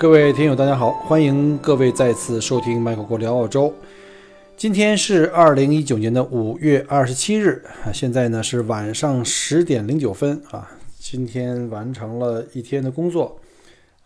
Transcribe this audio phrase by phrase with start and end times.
[0.00, 3.70] 各位听友，大家好，欢迎各位再次收听麦克郭聊澳洲。
[4.56, 10.66] 今天是二零一九年的五月二十七日啊，现在呢是晚上十点零九分啊。
[10.98, 13.38] 今天完成了一天的工作，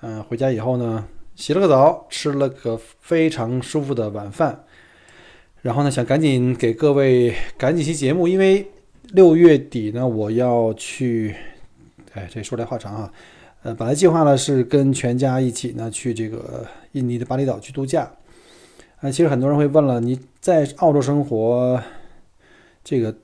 [0.01, 4.65] 嗯，回家以后呢，洗了个澡，吃了个非常舒服的晚饭，
[5.63, 8.69] 然后呢，想赶紧给各位赶几期节目，因为
[9.13, 11.37] 六月底呢，我要去，
[12.15, 13.13] 哎，这说来话长啊。
[13.65, 18.11] 呃，本来计划呢是跟全家一起呢去这个印尼的巴厘岛去度假。
[19.01, 21.83] 啊，其实很多人会问了，你在澳洲生活，
[22.85, 23.15] 这个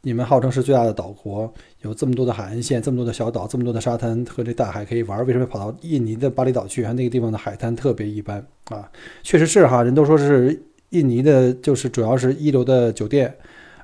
[0.00, 6.82] 你们号称是最大的岛国，有这么多的海岸线，这么多的小岛，这么多的沙滩和这大海可以玩，为什么跑到印尼的巴厘岛去？
[6.82, 8.90] 啊，那个地方的海滩特别一般啊，
[9.22, 13.34] 确实是哈，人都说是印尼的，就是主要是一流的酒店，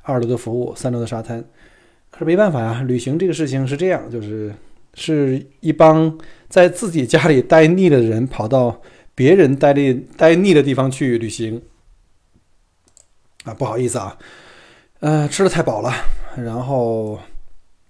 [0.01, 1.45] 二流的服务，三流的沙滩。
[2.11, 4.55] 可是没办法呀，旅行这个事情是这样，就是。
[5.01, 6.19] 是一帮
[6.49, 8.83] 在自己家里待腻了的人，跑到
[9.15, 11.63] 别人待的待腻的地方去旅行
[13.45, 13.55] 啊！
[13.55, 14.19] 不好意思啊，
[14.99, 15.93] 呃，吃的太饱了，
[16.37, 17.17] 然后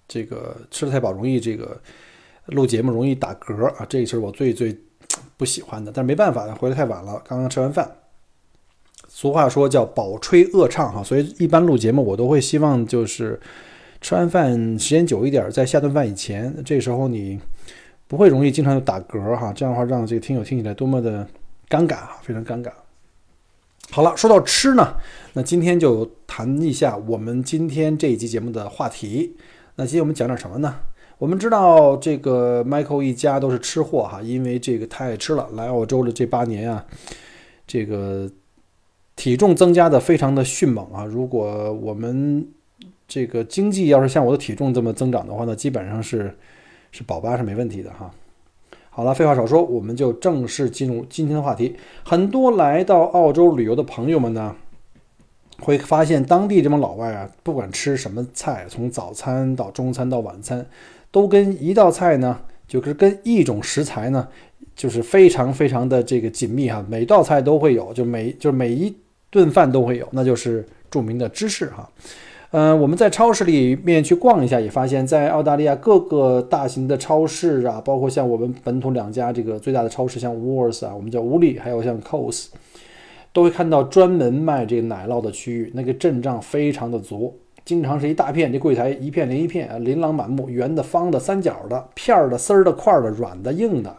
[0.06, 1.80] 这个吃的太饱容易这个
[2.44, 4.76] 录节目容易打嗝啊，这个是我最最
[5.38, 5.90] 不喜欢的。
[5.90, 7.90] 但是没办法，回来太晚了，刚刚吃完饭。
[9.08, 13.40] 俗话说叫饱吹饿唱哈，所以一般录节目我都会希望就是。
[14.00, 17.38] 吃完饭时间久一点，在下顿饭以前，这时候你
[18.06, 21.26] 不会容易经常就打嗝哈，这样的话让这个听友听起来多么的
[21.68, 22.70] 尴尬哈，非常尴尬。
[23.90, 24.96] 好了，说到吃呢，
[25.32, 29.34] 那今天就谈一下我们今天这一期节目的话题。
[29.76, 30.76] 那今天我们讲点什么呢？
[31.18, 35.48] 我们知道这个 Michael 一家都是吃货哈，因为这个太爱吃了。
[35.54, 36.84] 来澳洲的这八年啊，
[37.66, 38.30] 这个
[39.16, 41.04] 体重增加的非常的迅猛啊。
[41.04, 42.46] 如果我们
[43.08, 46.36] 这个经济要是像我的体重这么增长的话呢，基本上是
[46.92, 48.10] 是保八是没问题的哈。
[48.90, 51.76] 好了，废话少说，我们就正式进入今天的话题。
[52.04, 54.56] 很多来到澳洲旅游的朋友们呢，
[55.60, 60.66] 会发现当地这帮老外啊，不管吃什么菜，从早餐到中餐到晚餐，
[61.10, 64.28] 都跟一道菜呢，就是跟一种食材呢，
[64.74, 66.84] 就是非常非常的这个紧密哈。
[66.88, 68.94] 每道菜都会有，就每就是每一
[69.30, 71.88] 顿饭都会有，那就是著名的芝士哈。
[72.50, 82.50] 嗯，我们在超市里面去逛一下，也发现，在澳大利亚各个大型的超市啊，包括像我们本土两家这个最大的超市，像 w o r s 啊，我们叫乌利，还有像 c o s
[83.34, 93.94] 都会看到专门卖这个奶酪的区域，那个阵仗非常的足，经常是一大片，这柜台一片连一片啊，琳琅满目，圆的、方的、三角的、片儿的、丝儿的、块儿的、软的、硬的，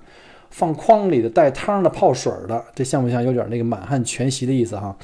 [0.49, 4.97] 放筐里的、带汤的、泡水的，这像不像有点那个满汉全席的意思哈？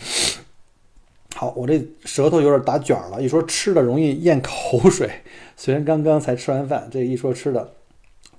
[1.37, 5.09] 好，我这舌头有点打卷了，一说吃的容易咽口水。
[5.57, 7.73] 虽然刚刚才吃完饭，这一说吃的，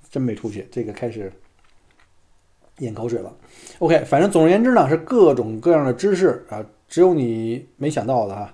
[0.09, 1.31] 真没出息，这个开始
[2.79, 3.31] 咽口水了。
[3.77, 8.51] OK，反正总而言之呢，是各种各样的知识啊，只有你没想到的哈。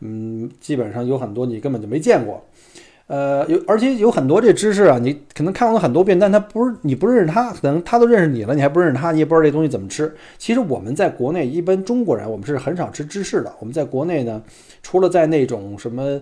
[0.00, 2.42] 嗯，基本上有很多你根本就没见过。
[3.14, 10.12] 呃，有而且有很多这知识啊，你可能看过很多遍，但他不是你不认识他，可能他都认识你了，你还不认识他，你也不知道这东西怎么吃。
[10.36, 13.52] 其实我们在国内，一般中国人我们是很少吃芝士的。
[13.60, 14.42] 我们在国内呢，
[14.82, 16.20] 除了在那种什么，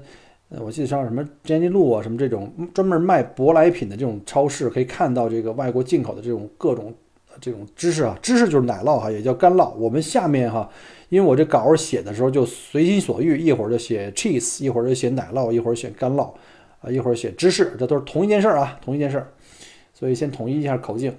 [0.50, 6.92] 呃，我记得像什么詹妮路啊，什么这种专门卖舶来品的这种超市，可以看到这个外国进口的这种各种
[7.40, 9.72] 这种芝士啊，芝士就是奶酪哈，也叫干酪。
[9.76, 10.68] 我们下面哈，
[11.08, 16.28] 因为我这稿写的时候就随心所欲，一会儿就写 cheese，一会儿就写奶酪，一会儿写干酪。
[16.82, 19.32] 啊，一会儿写芝士，这都是同一件事儿啊，同一件事儿，
[19.94, 21.14] 所以先统一一下口径。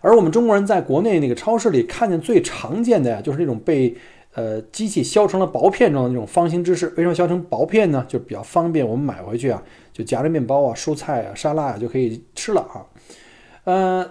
[0.00, 3.96] 而我们中国人在国内那个超市里看见最常见的呀，就是那种被
[4.34, 6.88] 呃机器削成了薄片状的那种方形芝士。
[6.96, 8.04] 为什么削成薄片呢？
[8.08, 12.86] 就比较方便，我们买回去啊，就夹着面包啊、蔬菜啊、沙拉啊就可以吃了啊。
[13.64, 14.10] 呃，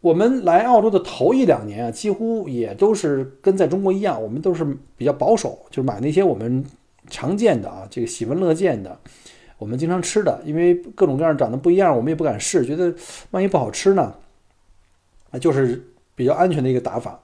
[0.00, 4.64] 我们来澳洲的头一两年啊，几乎也都是跟在中国一样，我们都是
[4.96, 6.64] 比较保守，就是买那些我们。
[7.10, 8.98] 常见的啊，这个喜闻乐见的，
[9.58, 12.94] 我们经常吃的，因为各种各样长得不一样，我们也不敢试，觉得
[13.30, 14.14] 万一不好吃呢，
[15.30, 15.84] 啊，就是
[16.14, 17.20] 比较安全的一个打法。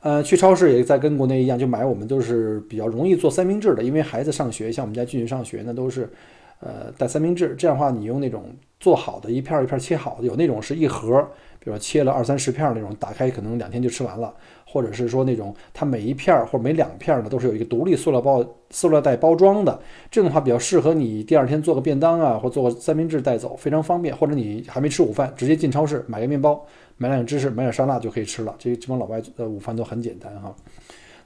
[0.00, 6.10] 呃，去超市也在跟国内一样，就买我们都是比较容易做三明治的，因为孩子上学，像我们家俊俊上学呢，都是
[6.58, 7.54] 呃带三明治。
[7.56, 11.22] 这样的话，你用那种做好的一片儿一片儿切好的，有那种是一盒，
[11.60, 14.34] 比如说切了二三十片那种，打开可能两天就吃完了。
[14.72, 19.78] 或者是说那种它每一片儿或者每两片儿呢，都是有一个独立塑料包、塑料袋包装的。
[20.10, 24.16] 这种的话比较适合你第二天做个便当啊，或做个三明治带走，非常方便。
[24.16, 26.66] 或者你还没吃午饭，直接进超市买个面包，
[26.96, 28.54] 买两芝士，买点沙拉就可以吃了。
[28.58, 30.54] 这这帮老外的午饭都很简单哈。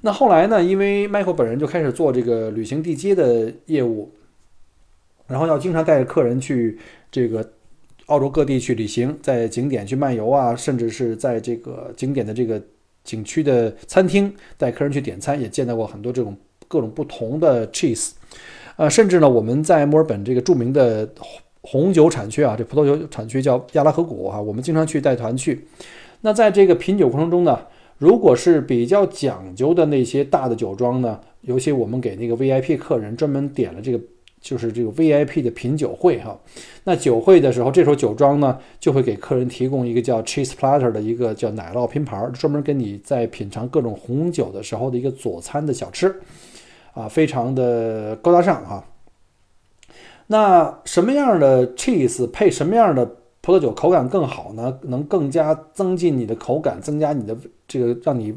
[0.02, 4.10] 那后来呢，因为 Michael 本人就开始做这个旅行地接的业务，
[5.28, 6.76] 然后要经常带着客人去
[7.12, 7.48] 这个
[8.06, 12.60] 澳洲各地去旅行，在景点去漫游啊，甚至是在这个景点的这个。
[13.06, 16.36] 景区的餐厅带客人去点餐，也见到过很多这种
[16.68, 18.10] 各种不同的 cheese，
[18.76, 21.08] 呃，甚至呢，我们在墨尔本这个著名的
[21.62, 25.66] 红酒产区啊，这葡萄酒产区叫亚拉河谷啊，我们经常去带团去。
[26.20, 27.60] 那在这个品酒过程中呢，
[27.96, 34.00] 如果是比较讲究的那些大的酒庄呢，尤其我们给那个 VIP 客人专门点了这个。
[34.46, 36.38] 就是这个 VIP 的品酒会哈，
[36.84, 46.14] 那酒会的时候，这时候酒庄呢就会给客人提供一个叫 cheese platter 的一个叫奶酪拼盘，专门跟你在品尝各种红酒的时候的一个佐餐的小吃，
[46.94, 48.84] 啊，非常的高大上哈。
[50.28, 53.10] 那什么样的 cheese 配什么样的？
[53.42, 57.36] 葡萄酒口感更好呢，能更加增进你的口感，增加你的
[57.68, 58.34] 这个让你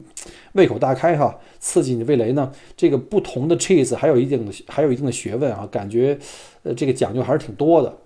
[0.54, 2.52] 胃口大开哈，刺激你味蕾呢。
[2.76, 6.18] 这个不同的 cheese 还有一定的还有一定的学问啊，感觉
[6.64, 7.98] 呃这个讲究还是挺多的。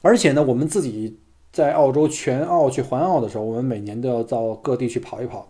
[0.00, 1.18] 而且呢，我们自己
[1.52, 5.48] 在澳洲全澳去环澳的时候，我们每年都要到各地去跑一跑。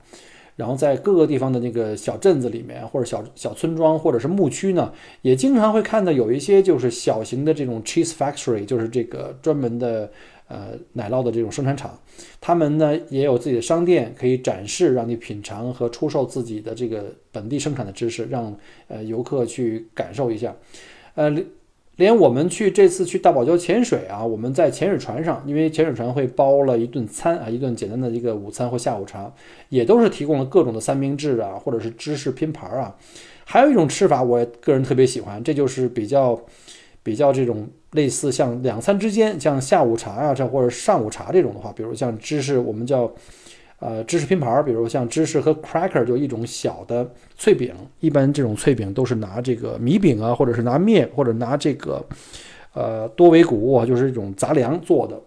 [0.54, 4.92] 然后在各个地方的那个小镇子里面，或者小小村庄，或者是牧区呢，
[5.22, 10.12] 也经常会看到有一些就是小型的这种 cheese factory，就是这个专门的
[10.52, 11.98] 呃奶酪的这种生产厂。
[12.40, 18.54] 他们呢也有自己的商店，可以展示让你品尝和出售自己的这个本地生产的知识，让
[18.88, 20.54] 呃游客去感受一下，
[21.14, 21.34] 呃。
[21.96, 29.30] 连我们去这次去大堡礁潜水啊，我们在潜水船上，因为潜水船会包了一顿餐啊，一顿简单的一个午餐或下午茶，
[29.68, 32.96] 也都是提供了各种的三明治啊，或者是芝士拼盘啊。
[33.44, 36.40] 还有一种吃法，我个人特别喜欢，这就是比较
[37.02, 43.10] 比较这种类似像两餐之间，像下午茶啊这或者上午茶这种的话，比如像芝士，我们叫。
[43.84, 47.04] 呃，芝士拼盘，比如像芝士和 cracker 就一种小的
[47.36, 52.00] 脆饼，一般这种脆饼都是拿这个米饼啊，或者是拿面，或者拿这个
[52.74, 55.20] 呃多维谷物，啊就是一种杂粮做的，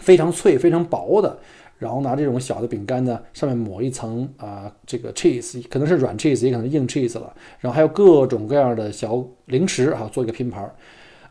[0.00, 1.38] 非常脆、非常薄的。
[1.78, 7.32] 然后拿这种小的饼干呢，上面抹一层啊这个 cheese，可能是软 cheese，也可能硬 cheese 了。
[7.60, 10.68] 然后还有各种各样的小零食啊，做一个拼盘。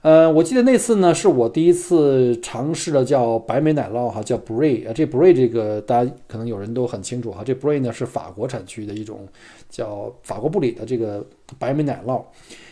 [0.03, 9.27] 呃，我记得那次呢，是我第一次尝试的叫白美奶酪哈，叫 Brie 啊，这 Brie 这个大家可能有人都很清楚哈，这 Brie 呢是法国产区的一种
[9.69, 11.25] 叫法国布里的这个
[11.59, 12.23] 白美奶酪，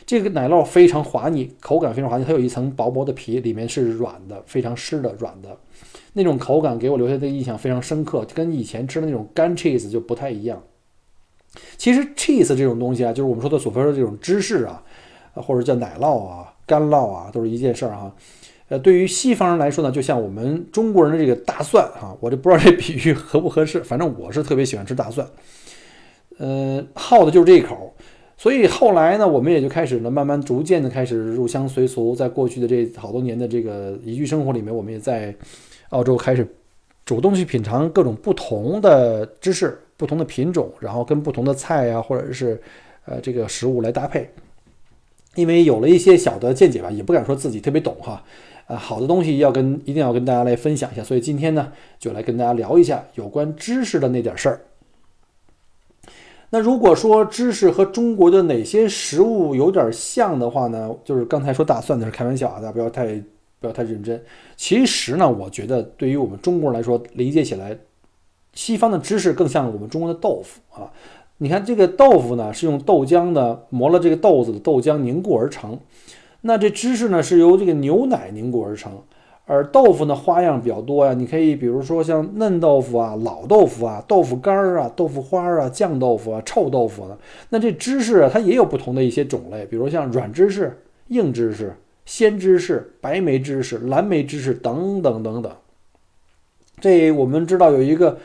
[0.06, 5.58] 这个奶酪非常滑腻，口感非常滑腻，它有一层薄薄的皮，里面是软的，非常湿的软的，
[6.14, 10.62] 那种口感给我留下的印象非常深刻，跟以前吃的那种干 cheese 就不太一样。
[11.76, 14.82] 其实 cheese 这种东西啊，就是我们说的所说的这种芝士啊，
[15.34, 16.54] 或者叫奶酪啊。
[16.66, 18.16] 干酪啊，都是一件事儿哈。
[18.68, 25.28] 呃，对于西方人来说呢，就像我们中国人的这个大蒜哈，我就不知道这比喻合不合适，反正我是特别喜欢吃大蒜。
[26.40, 27.94] 呃，好的就是这一口，
[28.36, 35.34] 所以后来呢，我们也就开始呢，慢慢逐渐的开始入乡随俗，在过去的这好多年的这个宜居生活里面，我们也在
[35.90, 36.48] 澳洲开始
[37.06, 42.60] 主动去品尝各种不同的芝士、不同的品种，然后跟不同的菜啊，或者是
[43.06, 44.28] 呃这个食物来搭配。
[45.36, 48.24] 因为有了一些小的见解吧，也不敢说自己特别懂哈，
[48.68, 54.62] 啊，好的东西要跟一定要跟大家来分享一下，所以今天呢，就来跟大家聊一下有关知识的那点事儿。
[56.52, 63.22] 那如果说知识和中国的哪些食物有点像的话呢，就是刚才说大蒜那是开玩笑啊，大家不要太
[63.60, 64.24] 不要太认真。
[64.56, 67.78] 其实呢，我觉得对于我们中国人来说，理解起来，
[68.54, 70.94] 西方的知识更像我们中国的豆腐啊。
[71.38, 75.78] 你看这个豆腐呢，是用豆浆呢磨了这个豆子的豆浆凝固而成。
[76.42, 78.92] 那这芝士呢，是由这个牛奶凝固而成。
[79.46, 81.14] 而豆腐呢，花样比较多呀。
[81.14, 87.18] 你可以比如说像嫩豆腐啊、老豆腐啊、豆腐干儿啊、豆腐花儿啊、酱豆腐啊、臭豆腐呢。
[87.50, 91.76] 那这芝士啊，它也有不同的一些种类，比如像软芝士、硬芝士、
[92.06, 95.52] 鲜芝士、白梅芝士、蓝莓芝士等等等等。
[96.80, 98.18] 这我们知道有一个。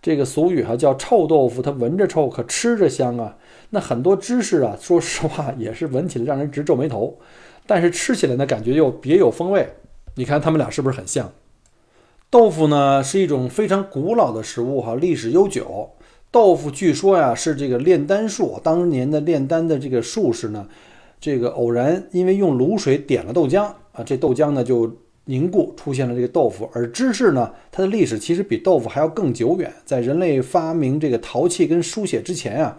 [0.00, 3.36] 这个俗语哈叫臭豆腐，它闻着臭，可吃着香啊。
[3.70, 7.18] 那很多芝士啊，说实话也是闻起来让人直皱眉头，
[7.66, 9.68] 但是吃起来呢，感觉又别有风味。
[10.14, 11.32] 你看它们俩是不是很像？
[12.30, 15.90] 豆腐呢是一种非常古老的食物哈，历史悠久。
[16.30, 20.68] 豆腐据说呀是这个炼丹术当年的炼丹的这个术士呢，
[21.18, 24.94] 这个偶然因为用卤水点了豆浆啊，这豆浆呢就
[25.28, 26.68] 凝固，出现了这个豆腐。
[26.72, 32.78] 而芝士呢，它的历史其实比豆腐还要更久远，在人类发明这个陶器跟书写之前啊，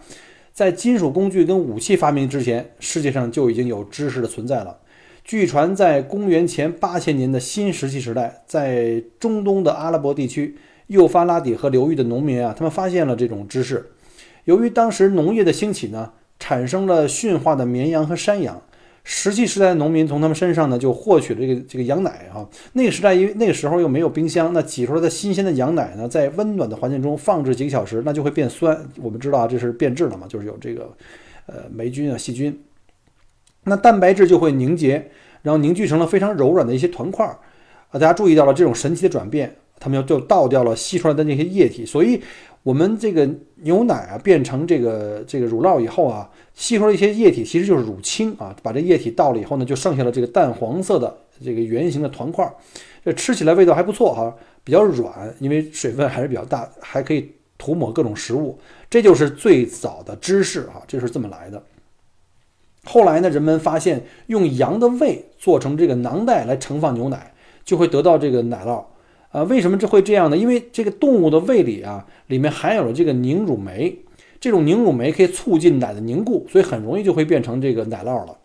[0.51, 4.77] 在金属工具跟武器发明之前，世界上就已经有芝士的存在了。
[5.23, 10.57] 据传，在公元前八千年的新石器时代，在中东的阿拉伯地区。
[10.87, 13.91] 幼发拉底河流域的农民啊，他们发现了这种知识。
[14.45, 18.59] 由于当时农业的兴起呢，产生了驯化的绵羊和山羊。
[19.03, 22.47] 石器时代的农民从他们身上呢，就获取了这个这个羊奶啊。
[22.73, 28.77] 那个时代因为那个时候又没有冰箱，那挤出来的新鲜的羊奶呢，在温暖的环境中放置几个小时，那就会变酸。
[29.01, 30.91] 我们知道啊，这是变质了嘛，就是有这个
[31.47, 32.57] 呃霉菌啊、细菌。
[33.63, 35.09] 那蛋白质就会凝结，
[35.41, 37.39] 然后凝聚成了非常柔软的一些团块儿
[37.89, 37.93] 啊。
[37.93, 39.55] 大家注意到了这种神奇的转变。
[39.81, 42.21] 他们就倒掉了吸出来的那些液体，所以
[42.61, 48.55] 我们这个牛奶啊变成这个这个乳酪以后啊，吸收了一些液体，其实就是乳清啊。
[48.61, 52.51] 把这液体倒了以后呢，就剩下了这个淡黄色的这个圆形的团块，
[53.03, 58.59] 这吃起来味道还不错哈，比较软，因为水分还是比较大，还可以涂抹各种食物。
[58.89, 61.63] 这就是最早的芝士啊，这是这么来的。
[62.83, 68.83] 后来呢，人们发现用羊的胃做成这个囊袋来盛放牛奶，就会得到这个奶酪。
[69.31, 70.35] 啊，为什么这会这样呢？
[70.35, 73.95] 因为这个动物的胃里啊，里面含有了这个凝乳酶，
[74.39, 78.35] 这种凝乳酶可以促进奶的凝固，所以很容易就会变成这个奶酪了。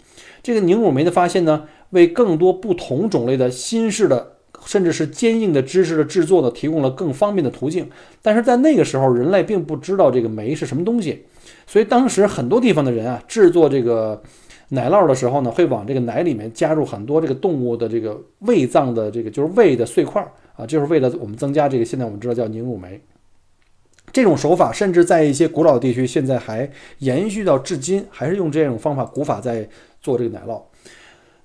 [0.42, 4.32] 这个凝乳酶的发现呢，为更多不同种类的新式的，
[4.66, 7.88] 甚至是坚硬的芝士的制作呢，提供了更方便的途径。
[8.20, 11.24] 但是在那个时候，人类并不知道这个酶是什么东西，
[11.66, 14.22] 所以当时很多地方的人啊，制作这个
[14.68, 20.30] 奶酪的时候呢，会往这个奶里面加入很多这个动物的这个胃脏的这个就是胃的碎块儿。
[20.56, 23.00] 啊，就是为了我们增加这个，现在我们知道叫凝乳酶，
[24.12, 29.68] 这种手法甚至在一些古老的地区，现在还延续到至今，还是用这种方法古法在
[30.00, 30.62] 做这个奶酪。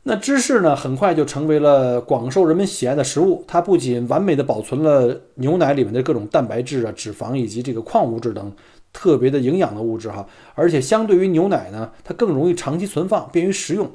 [0.03, 3.43] 那芝士呢，很快就成为了广受人们喜爱的食物。
[3.47, 8.51] 它不仅完美的保存了牛奶里面的各种蛋白质啊、脂肪以及这个矿物质等
[8.93, 13.89] 特别的营养的物质哈，而且相对于牛奶呢，它更容易长期存放，便于食用，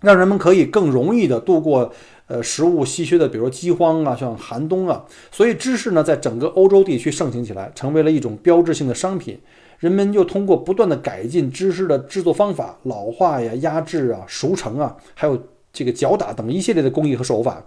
[0.00, 1.92] 让人们可以更容易的度过。
[2.28, 9.40] 呃，食物稀缺的，比如饥荒啊，像寒冬啊，所以芝士呢，在整个欧洲地区盛行起来，成为了一种标志性的商品。
[9.78, 15.40] 人们又通过不断的改进芝士的制作方法，老化呀、压制啊、熟成啊，还有
[15.72, 17.62] 这个搅打等一系列的工艺和手法，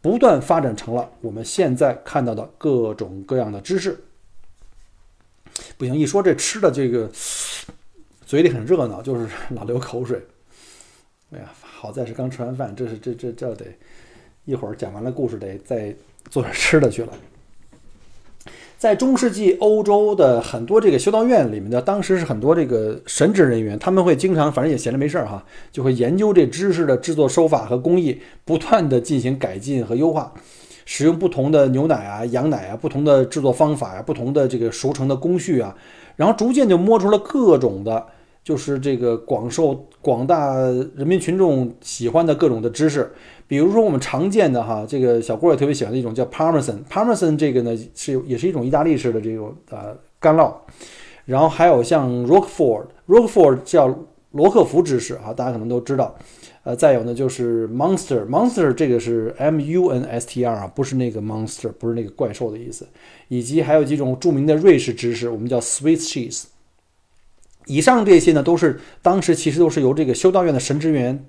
[0.00, 3.98] 不断发展成了我们现在看到的各种各样的芝士。
[5.78, 7.10] 不行，一说这吃的这个，
[8.26, 10.22] 嘴里很热闹，就是老流口水。
[11.32, 13.64] 哎呀，好在是刚吃完饭，这是这这这得。
[14.46, 15.94] 一会儿讲完了故事，得再
[16.30, 17.12] 做点吃的去了。
[18.78, 30.32] 在中世纪欧洲的很多这个修道院里面的，当时是很多这个神职人员，他们会经常，反正也闲着没事儿哈，就会研究这知识的制作手法和工艺，不断的进行改进和优化，
[30.84, 35.74] 使用不同的牛奶啊、羊奶啊，不同的制作方法呀，不同的这个熟成的工序啊，
[36.14, 38.06] 然后逐渐就摸出了各种的，
[38.44, 43.10] 就是这个广受广大人民群众喜欢的各种的知识。
[43.48, 50.52] 比如说我们常见的哈，这个小郭也特别喜欢的一种叫 Parmesan，Parmesan 这个呢是也是一种意大利式的这种呃干酪，
[51.26, 53.96] 然后还有像 Roquefort，Roquefort 叫
[54.32, 56.14] 罗克福芝士啊，大家可能都知道，
[56.64, 62.88] 呃，再有呢就是 Monster，Monster 这个是 M U N S T R 啊，不是那个 Monster，不是那个怪兽的意思，
[63.28, 66.46] 以及还有几种著名的瑞士芝士，我们叫 Swiss cheese。
[67.66, 71.24] 以上这些呢都是当时其实都是由这个修道院的神职员。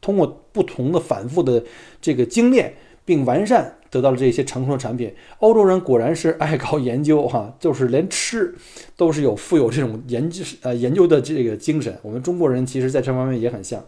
[0.00, 1.62] 通过不同的反复的
[2.00, 5.12] 这个精炼并完善，得到了这些成熟的产品。
[5.38, 8.54] 欧洲人果然是爱搞研究哈，就是连吃
[8.96, 11.96] 都是有富有这种研究呃研究的这个精神。
[12.02, 13.84] 我们中国人其实在这方面也很像。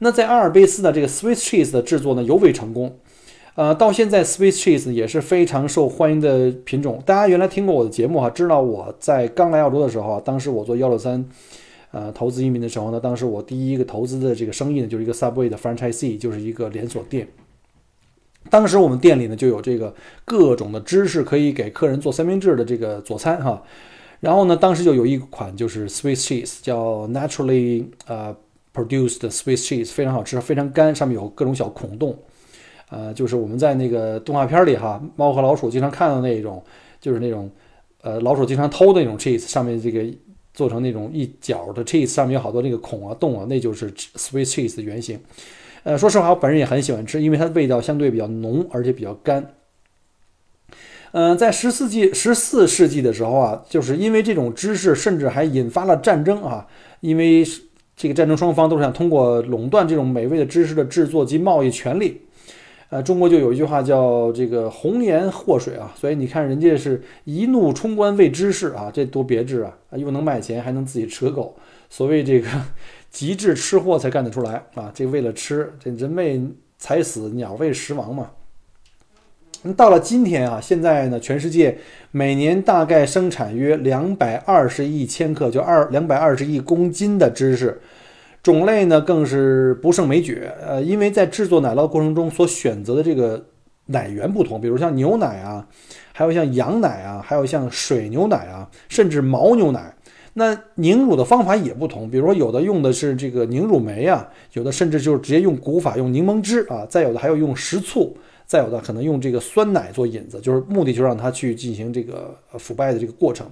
[0.00, 2.96] 那在阿尔卑斯的这个 Swiss cheese 的制作呢尤为成功，
[3.54, 7.02] 呃，到现在 Swiss cheese 也是非常受欢迎的品种。
[7.04, 11.24] 大家原来听过我的节目哈，知道我在刚来澳洲的时候啊，当时我做幺六三。
[11.90, 17.26] 呃，投资移民的时候呢，当时我第一个投资的这个生意呢，就是一个 Subway 的 franchisee，就是一个连锁店。
[18.50, 23.62] 当时我们店里呢就有这个各种的芝士可以给客人做三明治的这个佐餐哈。
[24.20, 28.36] 然后呢，当时就有一款就是 Swiss cheese，叫 Naturally 呃
[28.74, 32.18] produced Swiss cheese，非常好吃，非常干，上面有各种小孔洞。
[32.90, 36.62] 呃，就是我们在那个动画片里哈，猫和老鼠经常看到那种，
[37.00, 37.50] 就是那种
[38.02, 40.04] 呃老鼠经常偷的那种 cheese，上面这个。
[40.58, 45.20] 做成那种一角的 cheese，上面有好多那个孔啊、洞啊，那就是 Swiss cheese 的原型。
[45.84, 49.54] 呃，说实话，我本人也很喜欢吃，因为它的味道相对比较浓，而且比较干。
[51.12, 56.66] 嗯，在十四纪、十四世纪的时候啊，就是因为这种知识，甚至还引发了战争啊。
[56.98, 57.44] 因为
[57.96, 62.22] 这个战争双方都是想通过垄断这种美味的芝士的制作及贸易权利。
[62.90, 69.76] 呃，中国就有一句话叫这个“红颜祸水”啊，所以你看人家是一怒冲冠为芝士啊，这多别致啊！
[69.92, 71.54] 又能卖钱，还能自己吃个够，
[71.90, 72.48] 所谓这个
[73.10, 74.90] 极致吃货才干得出来啊！
[74.94, 76.40] 这为了吃，这人为
[76.78, 78.30] 财死，鸟为食亡嘛。
[79.62, 81.76] 那到了今天啊，现在呢，全世界
[82.10, 87.82] 每年大概生产约两百二十亿千克，就二两百二十亿公斤的芝士。
[88.42, 93.44] 种类呢更是不胜枚举，呃，因为在制作奶酪过程中所选择的这个
[93.86, 95.66] 奶源不同，比如像牛奶啊，
[96.12, 99.94] 还有像羊奶啊，还有像水牛奶啊，甚至牦牛奶，
[100.34, 108.16] 那凝乳的方法也不同，比如说有的用的是这个凝乳酶啊，有的甚至就是直接用古法用柠檬汁啊，再有的还有用食醋。
[108.46, 113.46] 再有的可能用这个酸奶做引子，就是目的就让它去进行这个腐败的这个过程。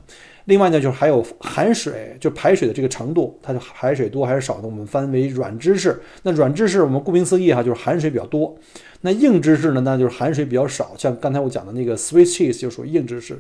[0.47, 4.63] 另外呢，就是还有含水，就排水的这个程度，它的排水多还是少呢？
[4.65, 6.01] 我们分为软芝士。
[6.23, 8.57] 那软芝士我们顾名思义哈，就是含水比较多。
[9.03, 10.95] 那硬芝士呢，那就是含水比较少。
[10.97, 13.39] 像刚才我讲的那个 Swiss cheese 就属于硬芝士。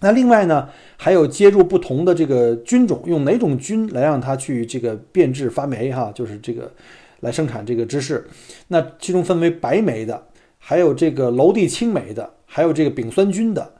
[0.00, 6.72] 那另外呢，还有接入不同的这个菌种，用哪种菌来让它去这个变质发霉哈，就是这个。
[7.20, 8.24] 来生产这个芝士，
[8.68, 13.72] 那其中分为白霉的，还有这个楼地青霉的，还有这个丙酸菌的，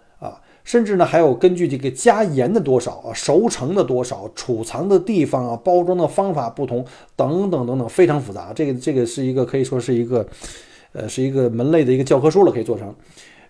[0.68, 6.84] 甚至呢还有根据这个加盐的多少啊、熟成的多少、储藏的地方啊、包装的方法不同
[7.16, 8.52] 等等等等，非常复杂。
[8.54, 10.28] 这个这个是一个可以说是一个，
[10.92, 12.94] 呃，是一个门类的一个教科书了，可以做成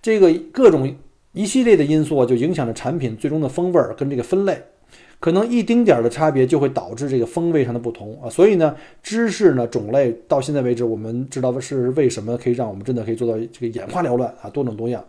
[0.00, 0.94] 这个各种
[1.32, 4.56] 一系列的因素啊，就影响着产品最终的风味儿跟这个分类。
[5.18, 15.04] 可能一丁点儿的差别就会导致这个风味上的不同啊，所以呢，芝士呢种类到现在为止，我们知道是为什么可以让我们真的可以做到这个眼花缭乱啊，多种多样。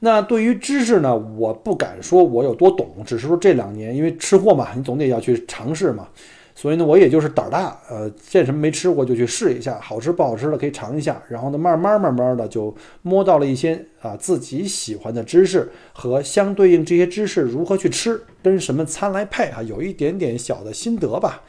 [0.00, 6.08] 那对于芝士呢，我不敢说我有多懂，只是说这两年因为吃货嘛，你总得要去尝试嘛。
[6.52, 21.42] 所以呢，我也就是胆儿大，呃，见什么没吃过就去试一下，好吃不好吃的可以尝一下，然后呢，慢慢慢慢的就摸到了一些啊自己喜欢的芝士和相对应这些芝士如何去吃，跟什么餐来配啊，有一点点小的心得吧。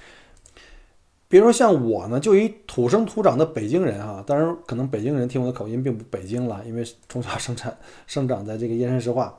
[1.31, 9.33] 比如说像我呢，就一土生土长的北京人啊，当然可能北京人听我的口音并不北京了，因为从小生产生长在这个燕山石化。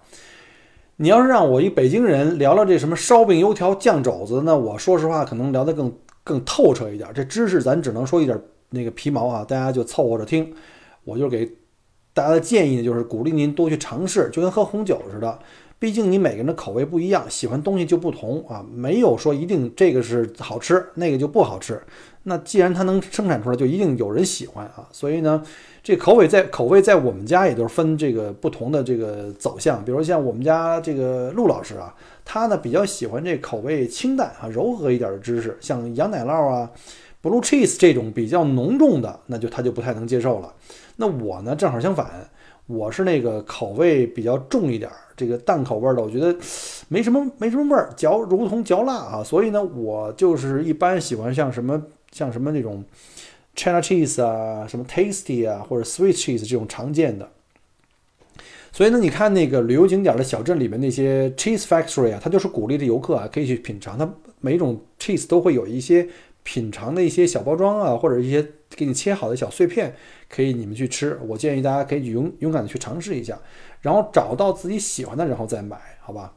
[0.96, 5.92] 你要是让我一北京人聊聊这什么烧饼、油条、酱肘子，那我说实话可能聊得更
[6.24, 7.10] 更透彻一点。
[7.14, 10.50] 这知识咱只能说一点那个皮毛啊，大家就凑合着听。
[11.04, 11.46] 我就给
[12.14, 15.38] 大家的建议呢，就是鼓励您多去尝试，就跟喝红酒似的。
[15.82, 21.82] 毕竟你每个人的口味不一样，喜欢东西就不同啊，没有说一定这个是好吃，那个就不好吃。
[22.22, 24.86] 那既然它能生产出来，就一定有人喜欢啊。
[24.92, 25.42] 所以呢，
[25.82, 29.84] 这口味在口味在我们家也都是分这个不同的这个走向。
[29.84, 31.92] 比如像我们家这个陆老师啊，
[32.24, 36.70] 他呢比较喜欢这口味清淡啊、柔和一点的芝士，像羊奶酪啊、
[37.20, 40.54] blue cheese 这种比较浓重的，那就他就不太能接受了。
[40.94, 42.30] 那我呢正好相反。
[42.66, 46.34] 我是那个口味比较重一点儿，这个淡口味的，我觉得
[46.88, 49.24] 没什么没什么味儿，嚼如同嚼蜡啊。
[49.24, 52.82] 所以呢，我就是一般喜欢像什么像什么那种
[53.54, 57.28] China cheese 啊，什么 Tasty 啊，或者 Sweet cheese 这种常见的。
[58.72, 66.08] 所以呢，你看那个旅游景点的小镇里面那些 cheese factory 啊，它就是鼓励的游客啊可以去品尝，它每一种 cheese 都会有一些
[66.42, 68.42] 品尝的一些小包装啊，或者一些
[68.76, 69.94] 给你切好的小碎片。
[70.28, 71.18] 可以，你们去吃。
[71.26, 73.38] 我建议大家可以勇勇敢的去尝试一下，
[73.80, 76.32] 然后找到自己喜欢的，然后再买，好吧？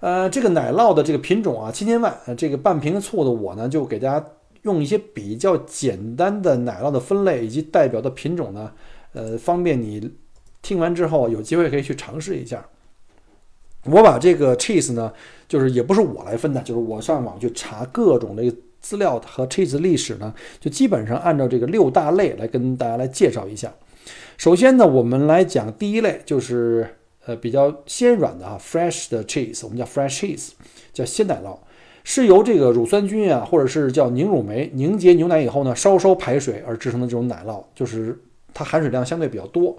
[0.00, 2.16] 呃，这个奶酪的这个品种啊，千千万。
[2.26, 4.26] 呃，这个半瓶醋的我呢，就给大家
[4.62, 8.72] 用一些比较简单的奶酪的分类以及代表的品种呢，
[9.12, 10.12] 呃，方便你
[10.62, 12.66] 听完之后有机会可以去尝试一下。
[13.84, 15.12] 我把这个 cheese 呢，
[15.46, 18.54] 就是也不是我来分的，就是我上网去查各种的。
[18.88, 23.70] 资料和 cheese 历史呢，就基本上按照这个六大类来跟大家来介绍一下。
[24.38, 26.96] 首先呢，我们来讲第一类，就是
[27.26, 30.52] 呃比较鲜软的啊，fresh 的 cheese，我们叫 fresh cheese，
[30.94, 31.58] 叫鲜奶酪，
[32.02, 38.18] 是由这个乳酸菌啊，或者是叫凝乳酶凝结牛奶以后呢，稍稍排水而制成的这种奶酪，就是
[38.54, 39.76] 它含水量相对比较多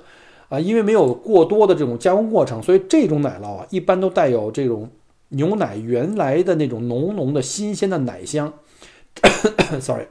[0.49, 4.87] 啊，因为没有过多的这种加工过程，所以这种奶酪啊，一般都带有这种
[5.29, 8.53] 牛奶原来的那种浓浓的新鲜的奶香。
[9.79, 10.05] Sorry，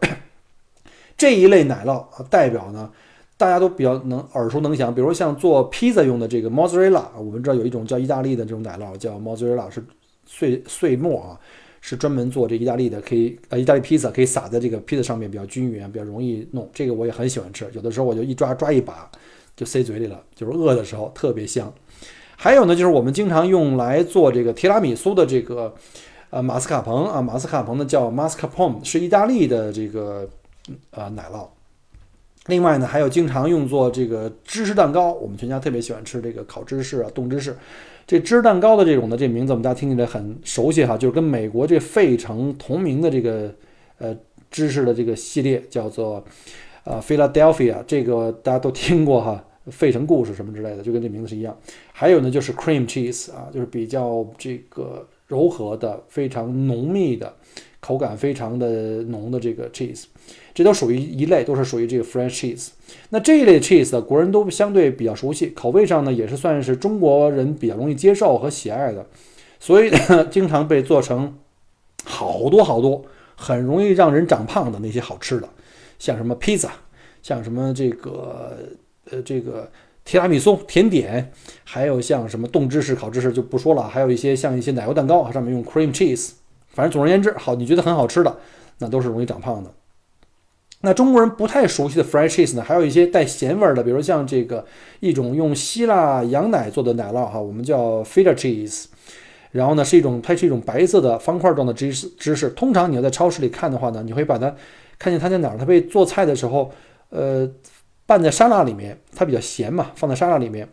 [1.17, 2.91] 这一类奶酪啊，代表呢，
[3.37, 4.95] 大家都比较能耳熟能详。
[4.95, 9.83] 比如像做披萨用的这个 mozzarella，我们知道有一种叫意大利的这种奶酪叫 mozzarella，是
[10.27, 11.41] 碎碎末啊，
[11.81, 16.69] 是专门做这意大利的，可以呃意大利披萨可以撒在这个披萨上面，比较均匀，比较容易弄。
[16.73, 19.11] 这个我也很喜欢吃，有的时候我就一抓抓一把
[19.57, 21.73] 就塞嘴里了，就是饿的时候特别香。
[22.37, 25.75] 还有呢，就是我们经常用来做这个提拉米苏的这个。
[26.31, 30.29] 呃马斯卡彭啊，马斯卡彭呢叫 mascarpone，是意大利的这个
[30.91, 31.47] 呃奶酪。
[32.47, 37.57] 另外呢，还有经常用作这个芝士蛋糕，我们全家特别喜欢吃这个烤芝士啊、冻芝士。
[38.07, 43.55] 这芝士蛋糕的这种的这名字，我们大家听起来很熟悉哈，就是跟美国这费城同名的这个
[43.99, 44.17] 呃
[44.51, 46.25] 芝士的这个系列叫做
[46.85, 51.55] 呃 Philadelphia，这个大家都听过哈，费城故事什么之类的，就跟这名字是一样。
[51.93, 57.33] 还有呢，就是 cream cheese 啊，就是比较这个柔和的、非常浓密的
[57.79, 60.05] 口感，非常的浓的这个 cheese。
[60.53, 62.71] 这都属于一类，都是属于这个 French cheese。
[63.11, 69.07] 那这一类 cheese 呢，国人都相对比较熟悉，口味上呢也是算是中国人比较容易接受和喜爱的，
[69.61, 69.93] 所以
[70.31, 71.39] 经常被做成
[72.05, 73.05] 好多好多，
[73.37, 75.49] 很容易让人长胖的那些好吃的，
[75.99, 76.73] 像什么披萨，
[77.23, 78.59] 像什么这个
[79.11, 79.71] 呃这个
[80.09, 81.31] 提拉米苏甜点，
[81.65, 86.31] 还有像什么冻芝士、烤芝士就不说了，还有一些像一些奶油蛋糕啊上面用 cream cheese，
[86.69, 88.39] 反正总而言之，好，你觉得很好吃的，
[88.79, 89.71] 那都是容易长胖的。
[90.81, 94.65] 那中国人不太熟悉的 French cheese 呢，还有一些带咸味儿的，比如像这个
[95.01, 98.87] 一种用希腊羊奶做的奶酪哈，我们叫 Feta cheese。
[99.51, 102.49] 然后呢，是一种它是一种白色的方块状的芝士芝士。
[102.51, 104.55] 通常你要在超市里看的话呢，你会把它
[104.99, 105.59] 看见它在哪儿？
[105.59, 106.71] 它被做菜的时候，
[107.11, 107.47] 呃，
[108.09, 110.67] 拌在沙拉里面，它比较咸嘛，放在沙拉里面。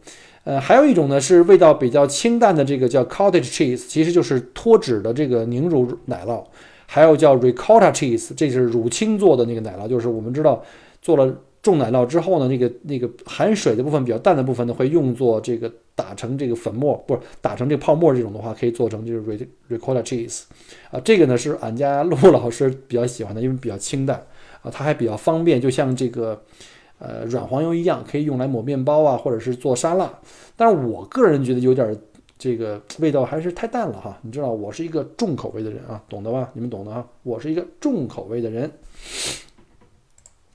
[0.45, 6.41] 呃，还有一种呢是味道比较清淡的，这个叫 cottage cheese，其实就是脱脂的这个凝乳奶酪。
[6.87, 10.63] 还有叫 ricotta cheese，这是乳清做的那个奶酪，就是我们知道
[11.01, 19.21] 做了重奶酪之后呢，那个那个含水的部分比较淡的部分呢，会用作这个打成这个粉末，不是打成这个泡沫这种的话，可以做成就是
[19.69, 20.43] ricotta cheese
[20.91, 24.23] 啊，这个呢是俺家陆 老师比较喜欢的，因为比较清淡
[24.61, 26.39] 啊，它还比较方便，就像这个
[27.05, 30.11] 呃软黄油一样，可以用来抹面包啊，或者是做沙拉。
[30.55, 31.95] 但是我个人觉得有点。
[32.37, 36.51] 这个味道还是太淡了哈，你知道我是一个重口味的人啊，懂得吧？
[36.53, 38.69] 你们懂的啊，我是一个重口味的人。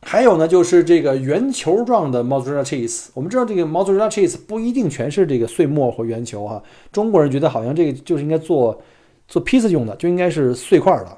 [0.03, 8.79] 还有呢，就是这个圆球状的 mozzarella cheese，我们知道这个 mozzarella cheese 不一定全是这个碎末或圆球哈，中国人觉得好像这个就是应该做
[9.27, 11.17] 做披萨用的，就应该是碎块的，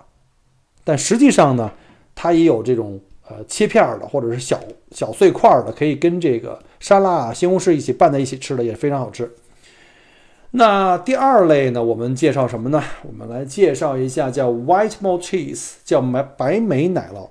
[0.85, 1.73] 但实际上呢，
[2.15, 3.01] 它也有这种
[3.37, 9.31] 呃切片儿的或者是小小碎块儿的，可以跟这个沙拉、西红柿一起拌在一起吃的，也非常好吃。
[10.55, 11.83] 那第二类呢？
[11.83, 12.83] 我们介绍什么呢？
[13.09, 17.27] 我们来介绍一下叫 white malt cheese，叫白白莓奶酪。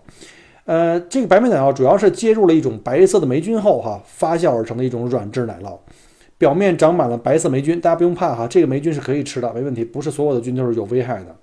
[0.66, 5.78] 呃，这个白莓奶酪主要是接入了一种白色的霉菌后，哈发酵而成的一种软质奶酪，
[6.40, 7.80] 表面长满了白色霉菌。
[7.80, 9.86] 大家不用怕哈，这个霉菌是可以吃的，没问题。
[9.86, 11.36] 不是所有的菌都是有危害的。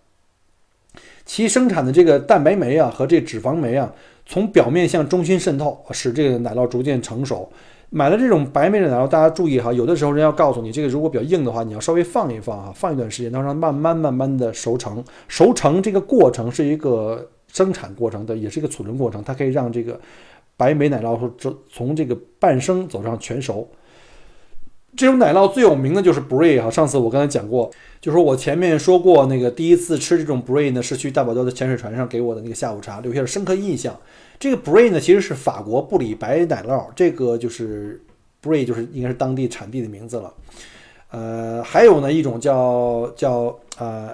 [1.25, 3.92] 其生产的这个蛋白酶啊和这脂肪酶啊，
[4.28, 7.50] 从表面向中心渗透，使这个奶酪逐渐成熟。
[7.88, 15.02] 买了这种白莓的奶酪，大家注意哈，有的时候人要告诉你，这个如果比较硬的话，你要稍微放一放啊，放一段时间，让它慢慢慢慢的熟成。
[15.26, 19.98] 熟成这个过程是一个生产过程的，也是一个储存过程，它可以让这个
[20.58, 23.66] 白莓奶酪从从这个半生走上全熟。
[24.98, 33.96] 这种奶酪最有名的就是 Brie 哈，上次我刚才讲过，就说我前面说过那个第一次吃这种 Brie 呢，是去大堡礁的潜水船上给我的那个下午茶，留下了深刻印象。
[34.40, 38.02] 这个 Brie 呢，其实是法国布里白奶酪，这个就是
[38.42, 40.34] Brie，就是应该是当地产地的名字了。
[41.12, 44.11] 呃，还有呢一种叫叫呃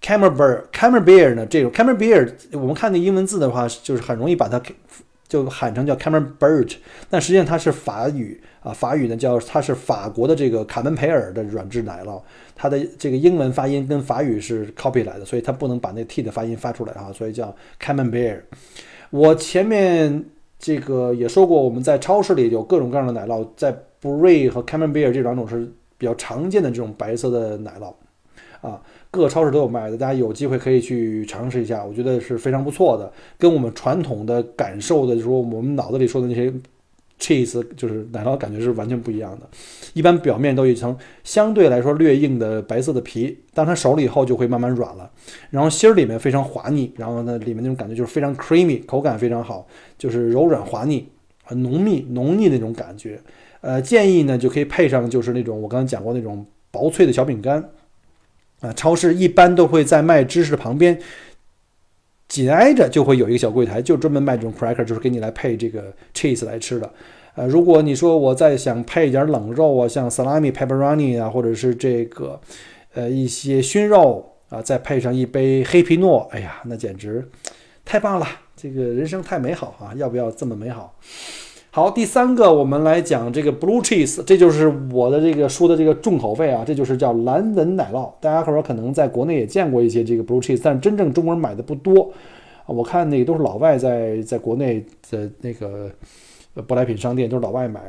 [0.00, 4.62] Camembert，Camembert 呢这种 Camembert，我们看那英文字的话，就是很容易把它
[5.30, 6.74] 就喊成叫 Camembert，
[7.08, 12.20] 但实际上它是法语啊，法语呢叫它是法国的这个卡门培尔的软质奶酪，
[12.56, 18.40] 它的这个英文发音跟法语是 copy 来的，所以它不能把那 T 的发音发出来啊，所以叫 Camembert。
[19.10, 20.24] 我前面
[20.58, 27.94] 这个也说过，我们在超市里有各种各样的奶酪，在 Brie 和 Camembert 这两种是比较常见的这种白色的奶酪，
[28.68, 36.52] 啊，各超市都有卖的，大家有机会可以去尝试一下，我觉得是非常不错的，跟我们传统的感受的就是说我们脑子里说的那些。
[37.22, 39.46] cheese 就是奶酪，感觉是完全不一样的。
[39.92, 45.10] 一般表面都有一层相对来说略硬的白色的皮，当它熟了以后就会慢慢软了。
[45.50, 49.66] 然后芯儿里面非常滑腻，然后呢里面那种感觉就是非常 creamy，口感非常好，
[49.98, 51.06] 就是柔软滑腻，
[51.44, 53.20] 很浓密浓腻那种感觉。
[53.60, 57.62] 呃，建议呢就可以配上就是那种我刚才讲过那种薄脆的小饼干。
[58.60, 60.98] 啊，超市一般都会在卖芝士的旁边。
[62.28, 66.88] 紧挨着就会有一个小柜台，就专门卖这种 cracker，就是给你来配这个 cheese 来吃的。
[67.34, 72.40] 呃，如果你说我再想配一点冷肉啊，像 salami、pepperoni 啊，或者是这个
[72.94, 77.28] 呃一些熏肉啊，再配上一杯黑皮诺，哎呀，那简直
[77.84, 78.26] 太棒了！
[78.56, 79.94] 这个人生太美好啊！
[79.96, 80.94] 要不要这么美好？
[81.72, 88.10] 好，第三个我们来讲这个 blue cheese，这就是我的这个说的这个重口味啊，这就是叫蓝纹奶酪。
[88.20, 92.10] 大家可能可能在国内也见过一些这个 blue cheese，但真正中国人买的不多。
[92.66, 95.88] 我看那个都是老外在在国内的那个
[96.56, 97.80] 舶来品商店都是老外买。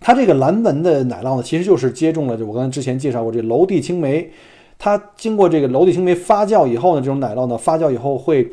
[0.00, 4.30] 它这个蓝纹的奶酪呢，其实就是接种了就我刚才之前介绍过这楼地青霉，
[4.78, 8.50] 它经过这个楼地青霉发酵以后呢，这种奶酪呢发酵以后会。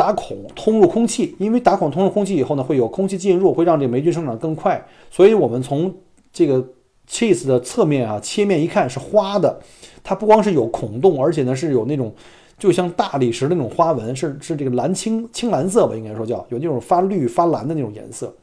[0.00, 4.82] 打孔通入空气，因为打孔通入空气以后呢，会有空气进入，会让这个霉菌生长更快。
[5.10, 5.94] 所以，我们从
[6.32, 6.66] 这个
[7.06, 9.60] cheese 的侧面啊，切面一看是花的，
[10.02, 12.14] 它不光是有孔洞，而且呢是有那种
[12.58, 18.34] 就像大理石那种花纹，是是这个蓝青青蓝色吧，应该说叫有那种发绿发蓝的那种颜色，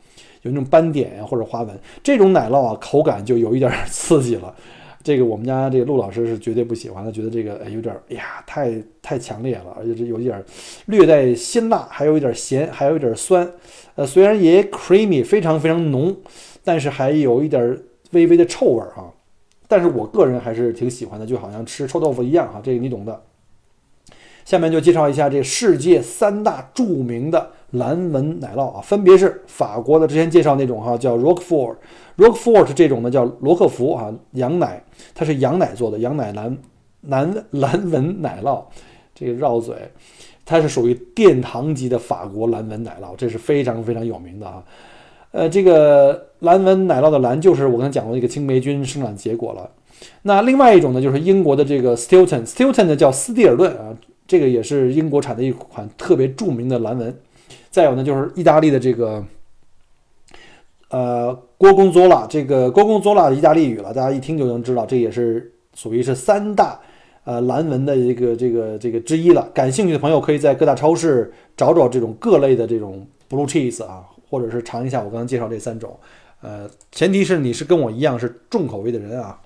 [0.43, 1.75] 有那种斑点呀或者花纹。
[2.03, 4.53] 这种奶酪啊，口感就有一点刺激了。
[5.07, 10.43] 这个我们家这个陆老师是绝对不喜欢的，觉得这个有点儿呀，太太强烈了，而且这有一点
[10.87, 13.49] 略带辛辣，还有一点咸，还有一点酸。
[13.95, 16.13] 呃，虽然也 creamy，非常非常浓，
[16.61, 17.79] 但是还有一点
[18.11, 19.09] 微微的臭味儿哈。
[19.69, 23.23] 但是我个人还是挺喜欢的，就好像吃臭豆腐一样哈，这个你懂的。
[24.43, 31.75] 下面就介绍一下这世界三大著名的蓝纹奶酪啊，分别是法国的，之前介绍那种哈叫 Roquefort。
[32.17, 34.81] Roquefort 这种呢叫罗克福啊，羊奶，
[35.13, 36.57] 它是羊奶做的，羊奶蓝
[37.01, 38.63] 蓝蓝纹奶酪，
[39.13, 39.75] 这个绕嘴，
[40.45, 44.63] 它是属于殿堂级的法国蓝纹奶酪，这是非常非常有名的啊。
[45.31, 49.69] 呃，这个蓝纹奶酪的蓝就是我刚才讲过那个青霉菌生长结果了。
[50.23, 53.93] 那另外一种呢，就是英国的这个 Stilton，Stilton 呢叫斯蒂尔顿啊，
[54.25, 57.15] 这个也是英国产的一款特别著名的蓝纹。
[57.69, 59.23] 再有呢，就是意大利的这个。
[60.89, 66.79] 呃，郭公佐拉，这个郭公佐拉的意大利语了，大家一听就能知道，这也是属于是三大
[67.25, 69.49] 呃蓝纹的一个这个这个之一了。
[69.53, 75.93] 感兴趣的朋友可以在各大超市找找这种各类的这种 blue cheese 啊，或者是尝一下我刚刚介绍这三种。
[76.39, 79.37] 呃，前提是你是跟我一样是重口味的人啊。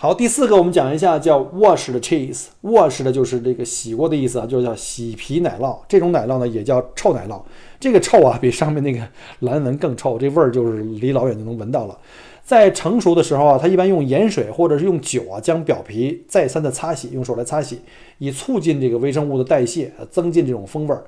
[0.00, 5.76] 好，第四个我们讲一下叫 washed cheese，washed 的就是这个洗过的意思啊，就是叫洗皮奶酪。
[5.88, 7.42] 这种奶酪呢也叫臭奶酪。
[7.80, 9.00] 这个臭啊，比上面那个
[9.40, 11.98] 蓝纹更臭，这味儿就是离老远就能闻到了。
[12.44, 17.80] 在成熟的时候啊，它一般用盐水或者是用酒啊，将表皮再三的擦洗，用手来擦洗，
[18.18, 21.02] 以促进这个微生物的代谢，增进这种风味儿。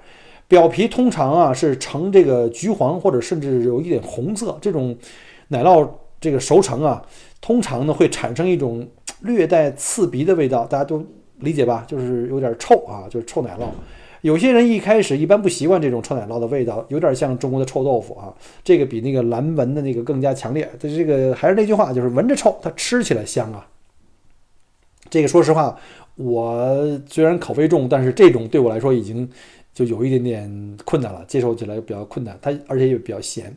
[0.48, 4.58] 表皮通常啊是呈这个橘黄或者甚至有一点红色。
[4.60, 4.96] 这种
[5.46, 5.88] 奶酪
[6.20, 7.02] 这个熟成啊，
[7.40, 8.86] 通常呢会产生一种
[9.22, 11.04] 略带刺鼻的味道，大家都
[11.38, 11.84] 理解吧？
[11.88, 13.64] 就是有点臭啊，就是臭奶酪。
[14.22, 18.34] 有些人一开始一般不习惯这种臭奶酪的味道，有点像中国的臭豆腐啊。
[18.62, 20.70] 这个比那个蓝纹的那个更加强烈。
[20.78, 23.66] 这这个还是那句话，就是闻着臭，它吃起来香啊。
[25.08, 25.74] 这个说实话，
[26.16, 29.26] 我虽然口味重，但是这种对我来说已经
[29.72, 32.38] 就有一点点困难了，接受起来比较困难。
[32.42, 33.56] 它而且也比较咸，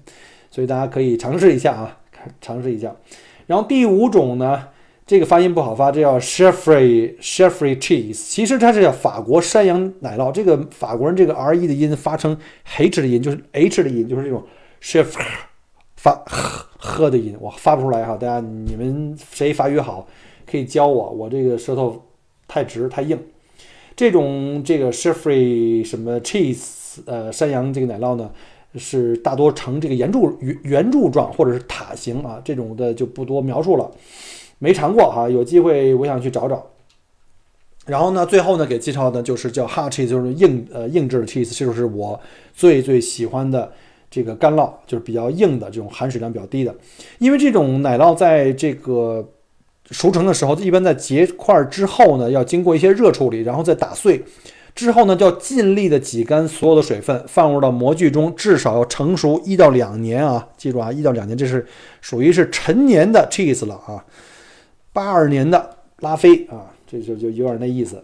[0.50, 1.98] 所以大家可以尝试一下啊，
[2.42, 2.96] 尝试一下。
[3.48, 4.68] 然后第五种呢？
[5.06, 10.32] 这个发音不好发，这叫 s h e f r y s h e f r y cheese，其实它是叫法国山羊奶酪。
[10.32, 14.42] 这个法国人这个 r e 的音发成 h 的音，就是 h 的音，就是这种
[14.80, 15.26] s h e f r
[15.98, 16.24] 发
[16.78, 18.16] 呵的音，我发不出来哈。
[18.16, 20.08] 大家你们谁发语好，
[20.50, 22.02] 可以教我，我这个舌头
[22.48, 23.20] 太直太硬。
[23.98, 28.32] 这种这个 s h e f r y 什么 cheese，呃，山羊这个奶酪呢，
[28.76, 33.90] 是大多呈这个圆柱圆圆柱状或者是塔形啊，这种的就不多描述了。
[34.60, 36.66] 没尝过哈，有机会我想去找找。
[37.86, 42.20] 然后呢，最后呢给介绍的就是叫 hard cheese，就是硬呃硬质的 cheese，这就是我
[42.54, 43.70] 最最喜欢的
[44.10, 46.74] 这个干酪，就是比较硬的这种含水量比较低的。
[47.20, 49.28] 因为这种奶酪在这个
[49.92, 54.24] 熟成的时候，一般在结块之后呢，要经过一些热处理，然后再打碎，
[54.76, 60.48] 之后呢就要尽力的挤干所有的水分，放入到模具中，至少要成熟一到两年啊！
[60.58, 61.66] 记住啊，一到两年，这是
[62.02, 64.04] 属于是陈年的 cheese 了啊。
[64.92, 68.04] 八二年的拉菲啊，这就就有点那意思，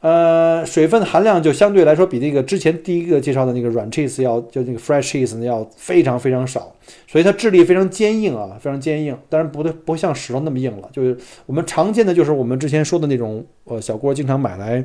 [0.00, 6.74] 呃，水分含量就相对来说比那个之前第一个介绍的那个软 cheese 要就那个 fresh cheese 要非常非常少，
[7.06, 9.16] 所以它质地非常坚硬啊，非常坚硬。
[9.28, 10.88] 当然不对，不像石头那么硬了。
[10.90, 14.82] 就是我们常见的就是我们之前说的那种，呃，小郭经常买来，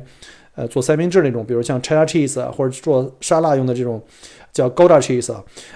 [0.58, 4.02] 呃，做三明治那种，比如像 cheddar cheese 或者做沙拉用的这种
[4.52, 5.32] 叫高达 cheese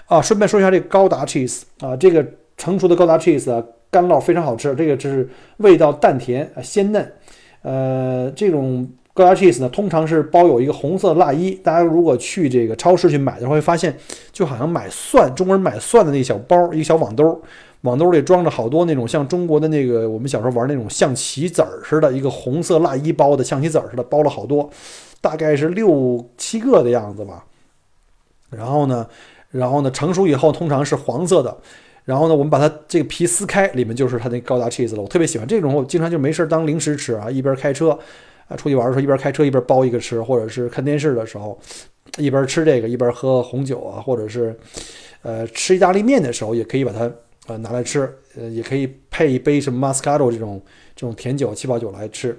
[0.07, 0.21] 啊。
[0.21, 3.65] 顺便说一下这个高达 cheese 啊，这个成熟的高达 cheese 啊。
[3.93, 7.13] 干酪非常好吃，这个就是味道淡甜啊鲜嫩，
[7.61, 11.51] 呃，这种高达 cheese 呢，通常是包有一个红色蜡衣。
[11.63, 13.95] 大家如果去这个超市去买的话，会发现
[14.33, 17.39] 就好像买蒜，中国人买蒜的那小包，一个小网兜，
[17.83, 24.69] 网兜里装着好多那种像中国的那个我们小时候玩那种象棋子儿似的，一个红色蜡衣包的象棋子儿似的，包了好多，
[25.21, 27.45] 大概是六七个的样子吧。
[28.51, 29.07] 然后呢？
[29.51, 31.55] 然后呢，成熟以后通常是黄色的。
[32.05, 35.03] 然后呢，我们把它这个皮撕开，里面就是它那高达 cheese 了。
[35.03, 37.91] 我特别喜欢这种，我经常就没事当零食吃啊，一边开车
[38.49, 41.59] 啊出去玩的时候，一边开车一边包一个吃，或者是看电视的时候，
[42.17, 44.59] 一边吃这个一边喝红酒啊，或者是
[45.21, 47.13] 呃吃意大利面的时候，也可以把它
[47.47, 50.63] 呃拿来吃，呃也可以配一杯什么 Moscato 这种
[50.95, 52.37] 这种甜酒、气泡酒来吃。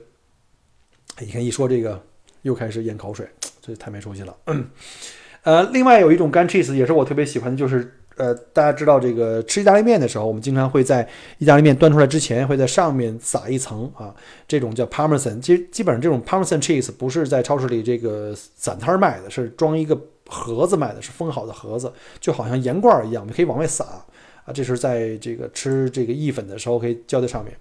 [1.20, 2.02] 你看一说这个，
[2.42, 3.28] 又开始咽口水，
[3.62, 4.36] 这太没出息了。
[5.44, 7.96] 呃，另外有一种干 cheese 也是我特别喜欢的，就是。
[8.16, 14.14] 呃，大家知道这个吃意大利面的时候，我们经常会在意大利面端出来之前，会在上面撒一层啊，
[14.48, 15.42] 这种叫 Parmesan。
[15.42, 24.06] 其实基本上这种 Parmesan cheese 不是在超市里这个散摊卖的，是装一个盒子卖的，是封好的盒子，就好像盐罐一样，你可以往外撒
[24.46, 24.54] 啊。
[24.54, 27.56] 这是在这个吃这个意粉的时候可以浇在上面。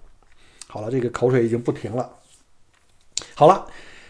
[0.67, 2.11] 好了，这个口水已经不停了。
[3.35, 3.67] 好了。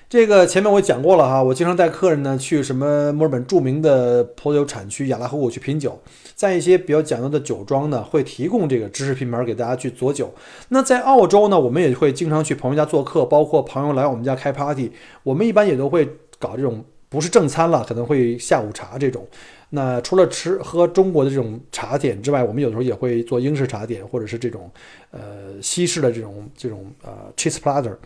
[0.08, 5.98] 这个前面我讲过了哈，我经常带客人呢去什么墨尔本著名的葡萄酒产区雅拉河谷去品酒，
[6.34, 10.34] 在一些比较讲究的酒庄呢，会提供这个知识品牌给大家去佐酒。
[10.68, 16.06] 那在澳洲呢，我们也会经常去朋友家做客，包括朋友来我们家开 party，我们一般也都会
[16.38, 19.26] 搞这种不是正餐了，可能会下午茶这种。
[19.74, 24.70] 那除了吃喝中国的这种茶点之外，我们有时候也会做英式茶点，或者是这种
[25.10, 27.96] 呃西式的这种这种呃 cheese platter。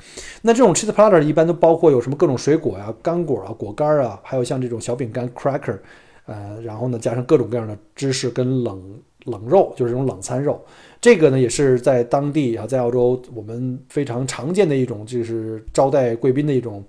[0.43, 5.77] 那这种 cheese platter 一般都包括有什么各种水果呀、干果啊、果干啊，还有像这种小饼干 cracker，
[6.27, 10.65] 呃，然后呢加上各种各样的芝士跟冷冷肉，就是这种冷餐肉。
[11.01, 16.85] 这个呢也是在当地啊，在澳洲我们非常常见的一种，就是招待贵宾的一种。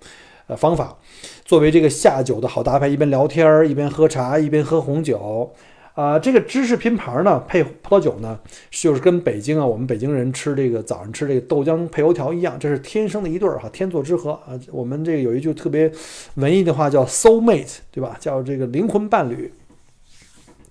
[0.47, 0.97] 呃，方法
[1.43, 5.53] 作为这个下酒的好搭配，一边聊天，一边喝茶，一边喝红酒，
[5.93, 8.39] 啊，这个芝士拼盘呢，配葡萄酒呢，
[8.71, 14.57] 就是跟北京啊，我们北京人吃这个早上吃这个豆浆配油条一样，这是天生的一对儿哈，天作之合啊。
[14.71, 15.91] 我们这个有一句特别
[16.35, 18.15] 文艺的话叫 soul mate，对吧？
[18.19, 19.51] 叫这个灵魂伴侣。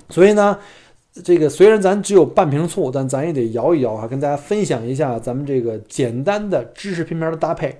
[0.08, 0.58] 所以呢，
[1.22, 7.78] 这个虽然咱只有半瓶醋，但咱也得摇一摇啊，跟大家分享一下咱们这个简单的芝士拼盘的搭配。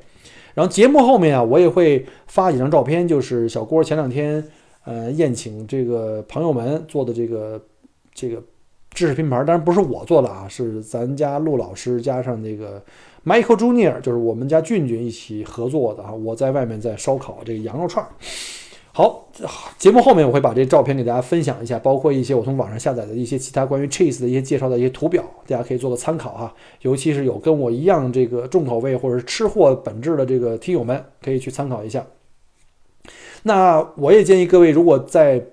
[0.57, 4.43] 然后节目后面啊，我也会发几张照片，就是小郭前两天
[4.85, 7.63] 呃宴请这个朋友们做的这个
[8.15, 8.43] 这个
[8.89, 12.83] 知识拼盘，当然不是我做的啊，是咱家陆老师加上那个
[13.27, 16.11] Michael Junior，就是我们家俊俊一起合作的啊。
[16.11, 18.03] 我在外面在烧烤这个羊肉串。
[18.97, 19.29] 好，
[19.77, 26.55] 节目后面我会把这照片给大家分享一下，包括一些我从网上下载的一些其他关于 cheese 的一些介绍的一些图表，大家可以做个参考哈。
[26.81, 32.07] 尤其是有跟我一样这个重口味或者是吃货本质的这个听友们，可以去参考一下。
[33.43, 35.45] 那我也建议各位，如果在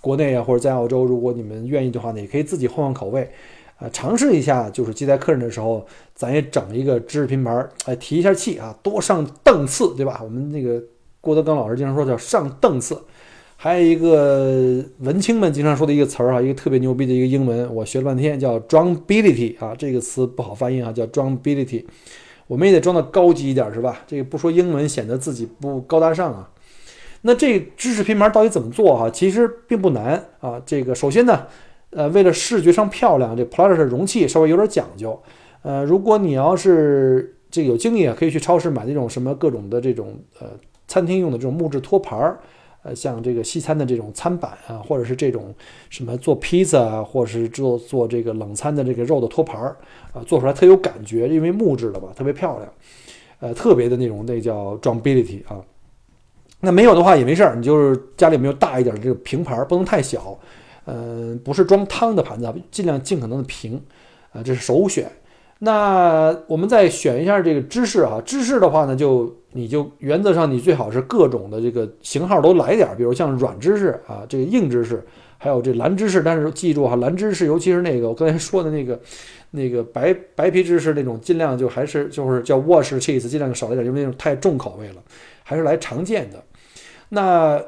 [0.00, 3.28] 国内啊或者在澳洲，如果你们愿意的话呢，也可以自己换换口味，
[3.80, 5.84] 呃，尝试一下，就是接待客人的时候，
[6.14, 10.20] 咱也整一个知识拼盘，哎，提一下气啊，多上档次，对吧？
[10.22, 10.80] 我们那个。
[11.22, 13.00] 郭德纲老师经常说叫上档次，
[13.56, 21.84] 还有一个文青们经常说的一个词儿啊，一个特别牛逼的一个英文，我学了半天叫 DRUBILITY 啊，这个词不好发音啊，叫 DRUBILITY
[22.48, 24.00] 我们也得装的高级一点是吧？
[24.04, 26.50] 这个不说英文显得自己不高大上啊。
[27.20, 29.08] 那这知识拼盘到底怎么做哈？
[29.08, 30.60] 其实并不难啊。
[30.66, 31.46] 这个首先呢，
[31.90, 35.22] 呃，为了视觉上漂亮，这 platter 的容器稍微有点讲究。
[35.62, 40.48] 呃，如果你要是这个有精力啊，可以去超市买那种什么各种的这种呃。
[40.92, 42.38] 餐厅用的这种木质托盘儿，
[42.82, 45.54] 呃，像这个西餐的这种餐板啊，或者是这种
[45.88, 49.74] 什么做披萨啊，或者是做做这个冷餐的这个肉的托盘儿
[50.12, 52.70] 啊，做出来特有感觉，因为木质的吧，特别漂亮，
[53.40, 55.64] 呃，特别的那种那叫 drumbility 啊。
[56.60, 60.38] 那没有的话也没事儿，你就是家里没有大一点的这个平盘儿，不能太小，
[60.84, 63.80] 嗯，不是装汤的盘子，尽量尽可能的平，
[64.30, 65.10] 啊，这是首选。
[65.64, 75.00] 那我们再选一下这个芝士哈，芝士的话呢，就你就原则上你最好是各种的这个型号都来点，比如像软芝士啊，这个硬芝士，
[75.38, 76.20] 还有这蓝芝士。
[76.20, 79.00] 但是记住哈，蓝芝士尤其是那个我刚才说的那个
[79.52, 84.96] 那个白白皮芝士那种，尽量就还是就是叫 Wash cheese，尽量少一点，因为那种太重口味了，
[85.44, 86.42] 还是来常见的。
[87.10, 87.62] 那。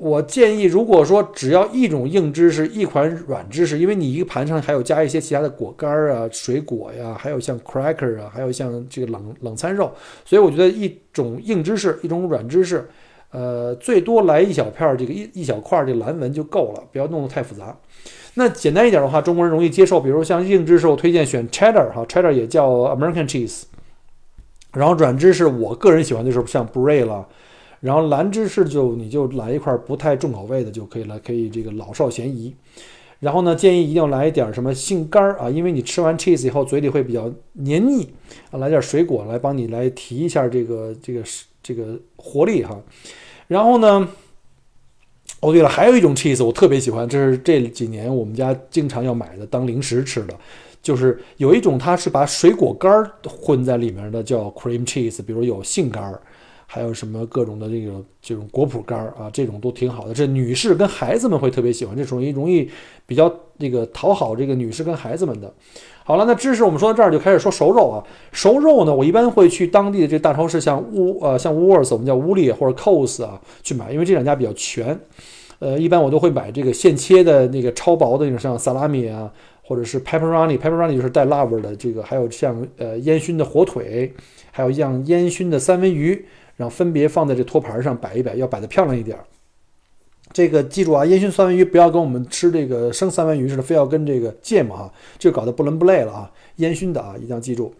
[0.00, 9.90] 我建议，如果说只要一种硬芝士，一款软芝士，因为你一个盘上还有加一些其他的果干啊、水果呀，还有像 cracker 啊，还有像这个冷冷餐肉，
[10.24, 12.88] 所以我觉得一种硬芝士，一种软芝士，
[13.32, 17.76] 呃，最多来一小片儿，这个一一小块儿这蓝纹就够了，不要弄得太复杂。
[18.34, 23.62] 那简单一点的话，中国人容易接受，比如像硬芝士，我推荐选 cheddar 哈，cheddar 也叫 American cheese。
[24.74, 27.26] 然后软芝士，我个人喜欢就是像 brie 了。
[27.80, 32.54] 然后蓝芝士就你就来一块不太重口味的就可以了，可以这个老少咸宜。
[33.20, 38.08] 然后呢，建议一定要来一点什么杏干儿啊，因为你吃完 cheese 以后嘴里会比较黏腻
[38.50, 41.22] 啊，来点水果来帮你来提一下这个这个
[41.62, 42.80] 这个活力哈。
[43.48, 44.08] 然后呢，
[45.40, 50.34] 哦，对了，还有一种 cheese 我特别喜欢，这是这几年我们家经常要买的当零食吃的，
[50.80, 56.20] 就是有一种它是把水果干儿混在里面的，叫 cream cheese，比如有杏干儿。
[56.70, 60.12] 还有什么各种的这个这种果脯干儿啊，这种都挺好的。
[60.12, 62.68] 这女士跟孩子们会特别喜欢，这属于容易
[63.06, 65.50] 比较这个讨好这个女士跟孩子们的。
[66.04, 68.04] 好了，那知识我们说到这儿就开始说熟肉啊。
[68.32, 74.98] 熟肉呢，我一般会去当地的这大超市，像乌呃像 w o r t h 我们叫乌利或者 c o s 啊去买，因为这两家比较全。
[75.60, 84.12] 呃，一般我都会买这个现切的那个超薄的那种，像萨拉米啊，或者是 pepperoni，pepperoni 就是带辣味的这个，还有像呃烟熏的火腿，
[84.50, 86.26] 还有像烟熏的三文鱼。
[86.58, 89.16] 然后分别放在这托盘上摆一摆，要摆得漂亮一点。
[90.32, 96.30] 这个记住啊，烟熏三文鱼不要跟我们吃这个生三文鱼似的，非要跟这个芥末啊，这搞得不伦不类了啊。
[96.56, 97.72] 烟熏的啊，一定要记住。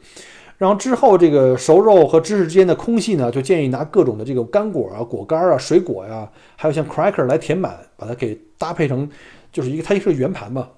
[0.58, 9.10] 然后之后这个熟肉和芝士之间的空隙呢，就建议拿各种的这个干果啊、果干啊、水果呀，还有像 cracker 来填满，把它给搭配成
[9.50, 10.68] 就是一个它是个圆盘嘛。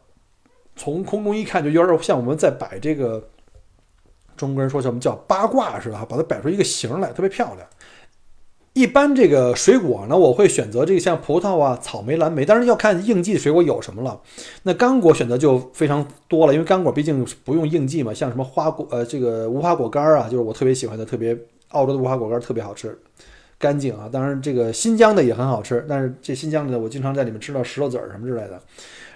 [0.75, 3.23] 从空中一看，就有点像我们在摆这个。
[4.41, 7.67] 中国人说什么叫八卦似的哈，把它摆出一个形来，特别漂亮。
[8.73, 14.19] 一般这个水果呢，我会选择这个像葡萄啊、草莓、蓝莓，当然要看应季的水果有什么了。
[14.63, 21.37] 那干果选择就非常多了，因为干果毕竟不用应季嘛，像什么花果呃这个无花果干啊，就是我特别喜欢的，特别
[21.69, 22.97] 澳洲的无花果干特别好吃，
[23.59, 24.09] 干净啊。
[24.11, 28.59] 当然这个新疆的也很好吃，但是这新疆的我经常在里面吃到石头子儿什么之类的。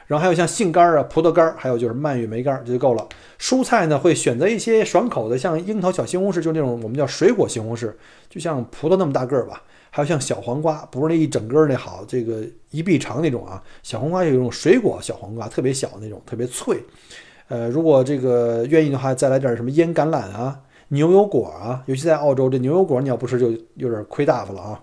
[0.06, 3.08] 然后还有像杏干儿啊、葡萄干儿，还有就是蔓越莓干儿，这就够了。
[3.38, 7.90] 蔬菜呢，会选择一些爽口的，像樱桃小西红柿，就那种我们叫水果西红柿，
[8.28, 9.62] 就像葡萄那么大个儿吧。
[9.90, 13.62] 还有像小黄瓜，不是那一整根儿那好，这个一臂长那种啊。
[13.82, 16.76] 小黄瓜有一种水果小黄瓜，特别小那种，特别脆。
[17.48, 24.82] 呃，如果这个愿意的话，再来点什么腌橄榄啊、牛油果啊，尤其在澳洲，这牛油果你要不吃就有点亏大发了啊。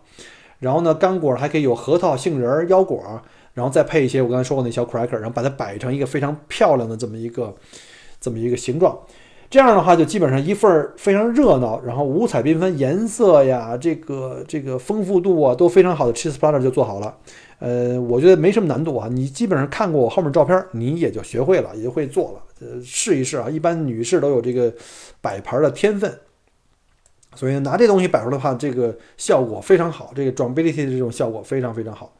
[0.60, 3.22] 然后呢，干果还可以有核桃、杏仁、腰果。
[3.54, 7.56] 然后再配一些我刚才说过那小 cracker，然后把它摆成一个非常漂亮的这么一个
[8.20, 8.98] 这么一个形状，
[9.50, 17.18] 这样的话就基本上一份非常热闹，然后五彩缤纷，颜色呀，这个这个丰富度啊都非常好的 cheese platter 就做好了。
[17.60, 22.42] 呃，我觉得没什么难度啊，你基本上看过我后面照片，你也就学会了，也就会做了。
[22.62, 24.74] 呃，试一试啊，一般女士都有这个
[25.22, 26.12] 摆盘的天分，
[27.36, 32.12] 所以拿这东西摆出来的话，这个效果非常好，这个 durability 的这种效果非常非常好。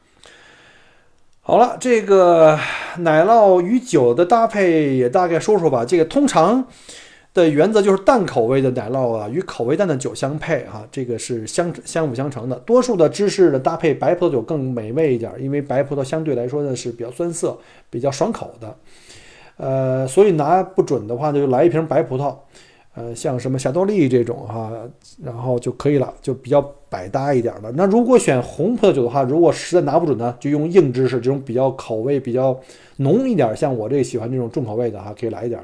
[1.44, 2.56] 好了，这个
[2.98, 5.84] 奶酪与酒的搭配也大概说说吧。
[5.84, 6.64] 这个通常
[7.34, 12.54] 的原则就是淡口味的奶酪啊与口味淡的酒相配啊，这个是相相辅相成的。
[12.60, 17.58] 多数的芝士的搭配白葡萄酒更美味一点，因为白葡萄相对来说呢是比较酸涩、
[17.90, 18.76] 比较爽口的。
[19.56, 22.36] 呃，所以拿不准的话呢，就来一瓶白葡萄。
[22.94, 24.70] 呃，像什么霞多丽这种哈，
[25.24, 27.72] 然后就可以了，就比较百搭一点的。
[27.72, 32.60] 那如果选红葡萄酒的话，如果实在拿不准呢，就用硬芝士这种比较口味比较
[32.98, 35.58] 浓一点，像我这喜欢这种重口味的哈，可以来一点。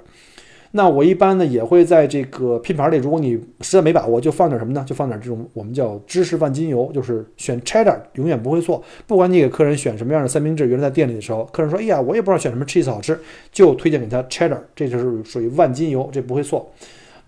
[0.70, 4.82] 那我一般呢也会在这个拼盘里，如果你实在没把握，就放点什么呢？
[4.86, 8.82] 就放点这种我们叫芝士万金油，就是选 cheddar，永远不会错。
[9.06, 13.18] 不管你给客人选什么样的三明治，原来在店里的时候，客人说，哎呀，我也不知道选什么 cheese 好吃，
[13.52, 16.70] 就推荐给他 cheddar，这就是属于万金油，这不会错。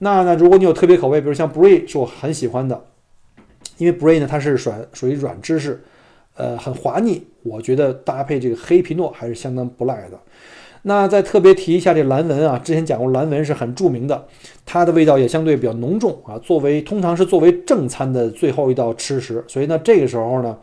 [0.03, 2.83] 那呢如果你有特别口味，比如像 Brie 是我很喜欢的，
[3.77, 5.83] 因为 Brie 呢它是软属于软芝士，
[6.37, 10.19] 呃很滑腻，我觉得搭配这个黑皮诺还是相当不赖的。
[10.85, 14.27] 那再特别提一下这蓝纹啊，之前讲过蓝纹是很著名的，
[14.65, 20.57] 它的味道也相对比较浓重啊，作为通常是作为正餐的最后一道吃食，所以呢这个时候呢，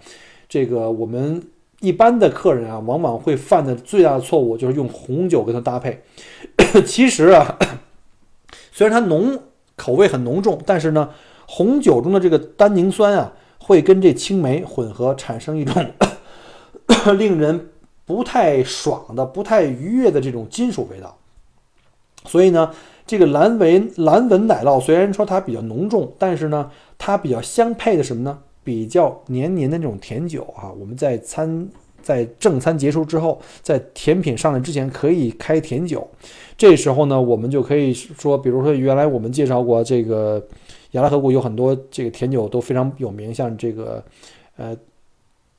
[0.49, 1.39] 这个我们
[1.81, 6.01] 一般的客人啊，往往会犯的最大的错误就是用红酒跟它搭配，
[6.83, 7.55] 其实啊。
[8.77, 9.39] 虽然它浓
[9.75, 11.09] 口味很浓重，但是呢，
[11.47, 15.83] 红酒中的这个单宁酸啊，会跟这青梅混合，产生一种
[17.17, 17.69] 令人
[18.05, 21.17] 不太爽的、不太愉悦的这种金属味道。
[22.25, 22.71] 所以呢，
[23.07, 26.69] 这个蓝纹蓝纹奶酪虽然说它比较浓重，但是呢，
[26.99, 28.37] 它比较相配的什么呢？
[28.63, 30.69] 比较黏黏的那种甜酒啊。
[30.79, 31.67] 我们在餐
[32.07, 36.07] 在正餐结束之后，在甜品上来之前，可以开甜酒。
[36.55, 40.41] 这时候呢，我们就可以说，比如说原来我们介绍过这个
[40.91, 44.01] 雅拉河谷有很多这个甜酒都非常有名，像这个
[44.55, 44.73] 呃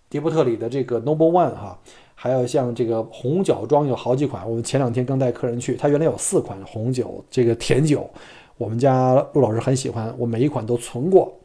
[0.08, 1.78] 迪波特里的这个 Noble One 哈，
[2.14, 4.48] 还有像这个红角庄有好几款。
[4.48, 8.08] 我们前两天刚带客人去，他原来有四款红酒这个甜酒，
[8.56, 11.37] 我们家陆老师很喜欢，我每一款都存过，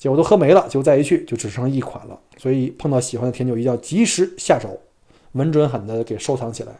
[0.00, 2.18] 结果都喝没了，就再一去就只剩一款了。
[2.38, 4.80] 所以碰到喜欢的甜酒，一定要及时下手，
[5.32, 6.72] 稳准狠的给收藏起来。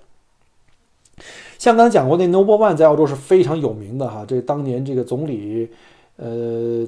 [1.58, 4.24] 像刚才讲过，那 Noble One 在澳洲是非常有名的哈。
[4.26, 5.68] 这当年这个总理，
[6.16, 6.86] 呃，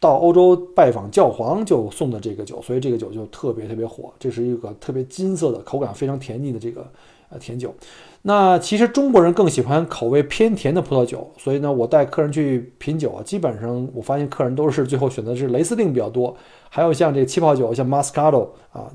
[0.00, 4.10] 到欧洲拜访教皇就送的这个酒，所以这个酒就特别特别火。
[4.18, 6.90] 这是一个特别金色的，口感非常甜腻的这个
[7.28, 7.74] 呃甜酒。
[8.26, 16.34] 那其实中国人更喜欢口味偏甜的葡萄酒，所以呢，我带客人去品酒啊，基本上我发现客人都是最后选择是雷司令比较多，
[16.70, 18.90] 还有像这个气泡酒，像 Moscato 啊，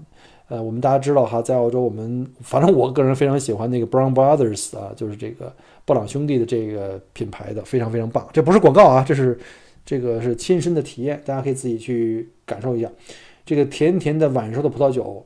[0.47, 5.53] 呃，我们大家知道哈，在澳洲我们反正我个人非常喜欢那个 Brown Brothers 啊，就是这个
[5.85, 8.27] 布朗兄弟的这个品牌的，非常非常棒。
[8.33, 9.37] 这不是广告啊，这是
[9.85, 12.89] 这个是亲身的体验，大家可以自己去感受一下。
[13.45, 15.23] 这个甜甜的晚熟的葡萄酒，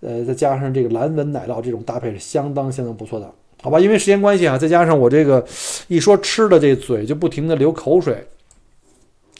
[0.00, 3.32] 呃，再加上这个蓝纹奶酪，这种搭配是相当相当不错的。
[3.64, 5.42] 好吧，因为时间关系啊，再加上我这个
[5.88, 8.28] 一说吃的，这嘴就不停的流口水，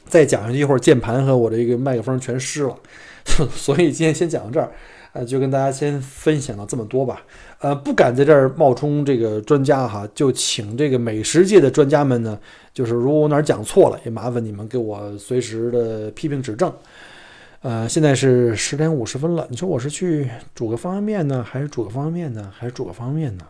[0.07, 2.75] 再讲下去一会儿键盘和我这个麦克风全湿了，
[3.55, 4.73] 所以今天先讲到这儿，
[5.13, 7.23] 呃，就跟大家先分享到这么多吧。
[7.59, 12.39] 呃，不敢在这儿冒充这个专家哈，就请这个美食界的专家们呢，
[12.73, 16.73] 就是如果我哪儿讲错了，也麻烦你们给我随时的批评指正。
[17.61, 23.45] 呃，现在是十点五十分了，你说我是去煮个方便面呢，还是煮个方便面呢，还是煮个方便面呢？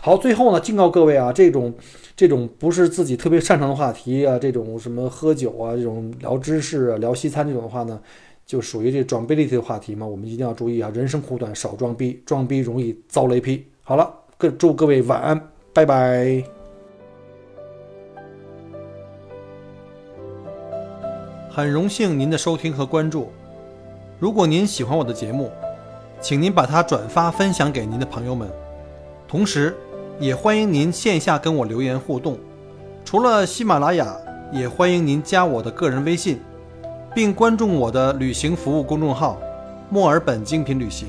[0.00, 1.74] 好，最后呢，警告各位啊，这种
[2.16, 8.00] 这种不是自己特别擅长的话题啊，这种什么喝酒啊，这种聊知识啊、聊西餐这种的话呢，
[8.46, 10.06] 就属于这装逼的话题嘛。
[10.06, 13.66] 我们一定要注意啊，人生苦短，少装逼，装逼容易遭雷劈。
[13.82, 16.42] 好了，各祝各位晚安，拜拜。
[21.50, 23.30] 很荣幸您的收听和关注。
[24.18, 25.50] 如果您喜欢我的节目，
[26.20, 28.48] 请您把它转发分享给您的朋友们。
[29.34, 29.76] 同时，
[30.20, 32.38] 也欢迎您线下跟我留言互动。
[33.04, 34.16] 除了喜马拉雅，
[34.52, 36.40] 也欢迎您加我的个人微信，
[37.12, 39.36] 并关注我的旅行服务公众号
[39.90, 41.08] “墨尔本精品旅行”。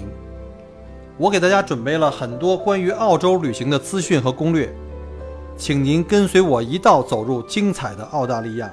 [1.20, 4.74] 我给大家准备了很多关于澳洲旅行的资讯和攻略，
[5.56, 8.68] 请您跟随我一道走入精彩的澳大利亚。